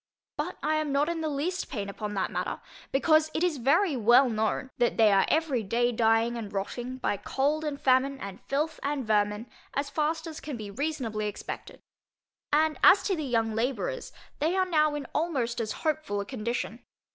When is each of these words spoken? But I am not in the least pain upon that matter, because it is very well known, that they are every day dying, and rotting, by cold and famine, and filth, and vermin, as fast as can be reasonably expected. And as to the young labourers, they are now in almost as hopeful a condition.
But 0.35 0.57
I 0.63 0.77
am 0.77 0.91
not 0.91 1.09
in 1.09 1.21
the 1.21 1.29
least 1.29 1.69
pain 1.69 1.87
upon 1.87 2.15
that 2.15 2.31
matter, 2.31 2.59
because 2.91 3.29
it 3.35 3.43
is 3.43 3.57
very 3.57 3.95
well 3.95 4.31
known, 4.31 4.71
that 4.79 4.97
they 4.97 5.11
are 5.11 5.27
every 5.27 5.61
day 5.61 5.91
dying, 5.91 6.35
and 6.37 6.51
rotting, 6.51 6.97
by 6.97 7.17
cold 7.17 7.63
and 7.63 7.79
famine, 7.79 8.19
and 8.19 8.41
filth, 8.47 8.79
and 8.81 9.05
vermin, 9.05 9.45
as 9.75 9.91
fast 9.91 10.25
as 10.25 10.39
can 10.39 10.57
be 10.57 10.71
reasonably 10.71 11.27
expected. 11.27 11.81
And 12.51 12.79
as 12.83 13.03
to 13.03 13.15
the 13.15 13.23
young 13.23 13.53
labourers, 13.53 14.11
they 14.39 14.55
are 14.55 14.65
now 14.65 14.95
in 14.95 15.05
almost 15.13 15.61
as 15.61 15.71
hopeful 15.85 16.19
a 16.19 16.25
condition. 16.25 16.83